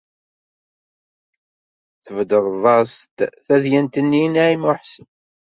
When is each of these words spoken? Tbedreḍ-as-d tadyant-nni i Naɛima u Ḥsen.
Tbedreḍ-as-d 2.05 3.17
tadyant-nni 3.45 4.21
i 4.25 4.29
Naɛima 4.33 4.67
u 4.69 4.73
Ḥsen. 4.79 5.07